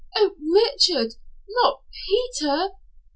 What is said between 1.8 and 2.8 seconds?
Peter!"